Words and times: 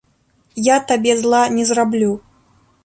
Я 0.69 0.77
табе 0.91 1.13
зла 1.21 1.43
не 1.59 1.67
зраблю. 1.73 2.13